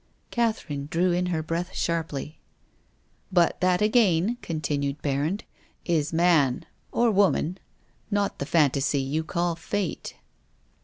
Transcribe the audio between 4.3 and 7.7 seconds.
continued Berrand." Is man— or woman—